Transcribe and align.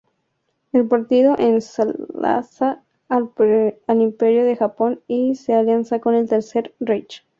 El 0.71 0.87
partido 0.87 1.35
ensalza 1.37 2.83
al 3.07 4.01
Imperio 4.01 4.43
de 4.45 4.55
Japón 4.55 5.03
y 5.07 5.35
su 5.35 5.53
alianza 5.53 5.99
con 6.01 6.15
el 6.15 6.27
Tercer 6.27 6.73
Reich. 6.79 7.23